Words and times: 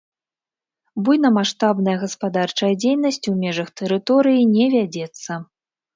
Буйнамаштабная 1.09 1.93
гаспадарчая 2.03 2.71
дзейнасць 2.85 3.23
у 3.33 3.37
межах 3.45 3.69
тэрыторыі 3.83 4.49
не 4.57 4.65
вядзецца. 4.77 5.31